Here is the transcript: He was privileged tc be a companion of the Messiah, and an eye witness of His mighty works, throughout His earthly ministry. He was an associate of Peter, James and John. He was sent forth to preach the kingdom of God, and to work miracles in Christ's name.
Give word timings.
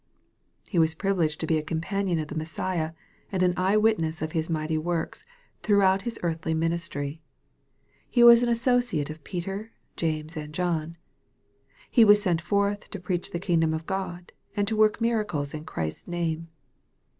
He 0.67 0.79
was 0.79 0.95
privileged 0.95 1.39
tc 1.41 1.47
be 1.47 1.57
a 1.59 1.61
companion 1.61 2.17
of 2.17 2.27
the 2.29 2.33
Messiah, 2.33 2.93
and 3.31 3.43
an 3.43 3.53
eye 3.55 3.77
witness 3.77 4.23
of 4.23 4.31
His 4.31 4.49
mighty 4.49 4.75
works, 4.75 5.23
throughout 5.61 6.01
His 6.01 6.17
earthly 6.23 6.55
ministry. 6.55 7.21
He 8.09 8.23
was 8.23 8.41
an 8.41 8.49
associate 8.49 9.11
of 9.11 9.23
Peter, 9.23 9.73
James 9.95 10.35
and 10.35 10.55
John. 10.55 10.97
He 11.91 12.03
was 12.03 12.19
sent 12.19 12.41
forth 12.41 12.89
to 12.89 12.99
preach 12.99 13.29
the 13.29 13.37
kingdom 13.37 13.75
of 13.75 13.85
God, 13.85 14.31
and 14.55 14.67
to 14.67 14.75
work 14.75 15.01
miracles 15.01 15.53
in 15.53 15.65
Christ's 15.65 16.07
name. 16.07 16.47